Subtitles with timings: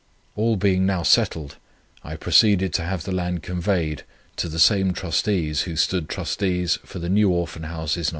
[0.35, 1.57] All being now settled,
[2.03, 4.01] I proceeded to have the land conveyed
[4.37, 8.09] to the same trustees who stood trustees for the New Orphan Houses No.